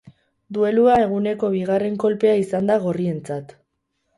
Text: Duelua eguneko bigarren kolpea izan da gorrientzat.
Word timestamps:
Duelua 0.55 0.95
eguneko 1.01 1.51
bigarren 1.57 1.99
kolpea 2.05 2.35
izan 2.45 2.73
da 2.73 2.79
gorrientzat. 2.87 3.55